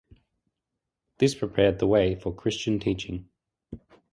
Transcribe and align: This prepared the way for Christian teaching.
This 1.19 1.35
prepared 1.35 1.77
the 1.77 1.85
way 1.85 2.15
for 2.15 2.33
Christian 2.33 2.79
teaching. 2.79 3.29